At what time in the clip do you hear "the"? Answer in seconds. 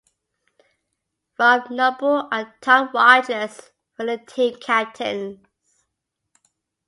4.07-4.17